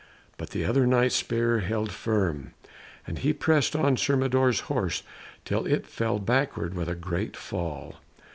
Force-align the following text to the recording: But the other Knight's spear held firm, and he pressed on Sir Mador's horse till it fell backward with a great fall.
But 0.35 0.49
the 0.49 0.65
other 0.65 0.87
Knight's 0.87 1.13
spear 1.17 1.59
held 1.59 1.91
firm, 1.91 2.55
and 3.05 3.19
he 3.19 3.33
pressed 3.33 3.75
on 3.75 3.97
Sir 3.97 4.15
Mador's 4.17 4.61
horse 4.61 5.03
till 5.45 5.67
it 5.67 5.85
fell 5.85 6.17
backward 6.17 6.73
with 6.73 6.89
a 6.89 6.95
great 6.95 7.37
fall. 7.37 7.97